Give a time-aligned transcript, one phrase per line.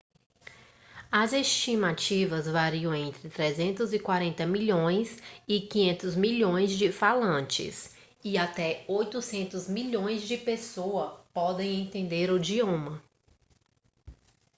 [1.11, 5.15] as estimativas variam entre 340 milhões
[5.47, 12.99] e 500 milhões de falantes e até 800 milhões de pessoas podem entender o idioma